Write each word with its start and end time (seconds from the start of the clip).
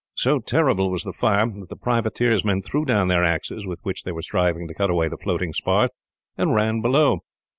So 0.15 0.39
terrible 0.39 0.89
was 0.89 1.03
the 1.03 1.13
fire, 1.13 1.47
that 1.59 1.69
the 1.69 1.75
privateer's 1.75 2.43
men 2.43 2.63
threw 2.63 2.85
down 2.85 3.07
the 3.07 3.17
axes 3.17 3.67
with 3.67 3.81
which 3.83 4.01
they 4.01 4.11
were 4.11 4.23
striving 4.23 4.67
to 4.67 4.73
cut 4.73 4.89
away 4.89 5.09
the 5.09 5.15
floating 5.15 5.53
spars, 5.53 5.91
and 6.35 6.55
ran 6.55 6.81
below. 6.81 7.19